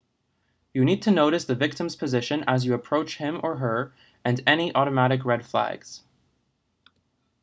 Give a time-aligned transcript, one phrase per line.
[0.73, 3.93] you need to notice the victim's position as you approach him or her
[4.25, 6.01] and any automatic red flags